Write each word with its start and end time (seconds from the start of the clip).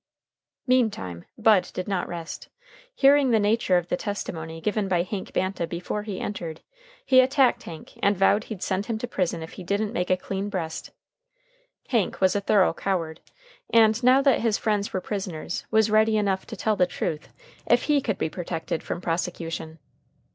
Meantime 0.65 1.25
Bud 1.37 1.69
did 1.75 1.87
not 1.87 2.07
rest. 2.07 2.49
Hearing 2.95 3.29
the 3.29 3.39
nature 3.39 3.77
of 3.77 3.89
the 3.89 3.95
testimony 3.95 4.59
given 4.59 4.87
by 4.87 5.03
Hank 5.03 5.31
Banta 5.31 5.67
before 5.67 6.01
he 6.01 6.19
entered, 6.19 6.61
he 7.05 7.19
attacked 7.19 7.61
Hank 7.61 7.99
and 8.01 8.17
vowed 8.17 8.45
he'd 8.45 8.63
send 8.63 8.87
him 8.87 8.97
to 8.97 9.07
prison 9.07 9.43
if 9.43 9.51
he 9.51 9.63
didn't 9.63 9.93
make 9.93 10.09
a 10.09 10.17
clean 10.17 10.49
breast. 10.49 10.89
Hank 11.89 12.19
was 12.19 12.35
a 12.35 12.41
thorough 12.41 12.73
coward, 12.73 13.19
and, 13.69 14.01
now 14.03 14.23
that 14.23 14.39
his 14.41 14.57
friends 14.57 14.91
were 14.91 15.01
prisoners, 15.01 15.67
was 15.69 15.91
ready 15.91 16.17
enough 16.17 16.47
to 16.47 16.55
tell 16.55 16.75
the 16.75 16.87
truth 16.87 17.31
if 17.67 17.83
he 17.83 18.01
could 18.01 18.17
be 18.17 18.27
protected 18.27 18.81
from 18.81 19.01
prosecution. 19.01 19.77